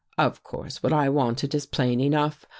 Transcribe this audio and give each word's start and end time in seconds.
Of 0.17 0.41
course 0.41 0.81
what 0.81 0.93
I 0.93 1.09
wanted 1.09 1.53
Is 1.53 1.67
plain 1.67 1.99
enough. 1.99 2.47